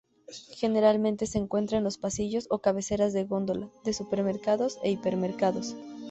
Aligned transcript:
Generalmente, 0.57 1.27
se 1.27 1.37
encuentra 1.37 1.77
en 1.77 1.83
los 1.83 1.99
pasillos 1.99 2.47
o 2.49 2.57
cabeceras 2.57 3.13
de 3.13 3.23
góndola 3.25 3.69
de 3.83 3.93
supermercados 3.93 4.79
e 4.81 4.89
hipermercados. 4.89 5.75